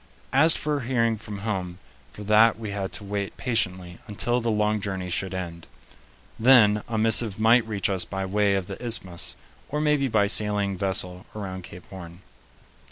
As 0.33 0.55
for 0.55 0.79
hearing 0.79 1.15
from 1.19 1.41
home, 1.45 1.77
for 2.11 2.23
that 2.23 2.57
we 2.57 2.71
had 2.71 2.91
to 2.93 3.03
wait 3.03 3.37
patiently 3.37 3.99
until 4.07 4.41
the 4.41 4.49
long 4.49 4.81
journey 4.81 5.11
should 5.11 5.31
end; 5.35 5.67
then 6.39 6.81
a 6.87 6.97
missive 6.97 7.37
might 7.39 7.67
reach 7.67 7.87
us 7.87 8.03
by 8.03 8.25
way 8.25 8.55
of 8.55 8.65
the 8.65 8.83
Isthmus, 8.83 9.35
or 9.69 9.79
maybe 9.79 10.07
by 10.07 10.25
sailing 10.25 10.75
vessel 10.75 11.27
around 11.35 11.61
Cape 11.65 11.87
Horn. 11.91 12.21